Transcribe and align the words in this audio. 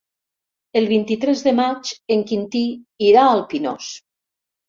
El 0.79 0.87
vint-i-tres 0.91 1.43
de 1.47 1.53
maig 1.59 1.91
en 2.15 2.25
Quintí 2.31 2.63
irà 3.09 3.27
al 3.35 3.43
Pinós. 3.53 3.93